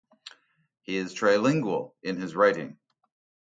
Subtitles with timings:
[0.81, 2.79] He is trilingual in his writing.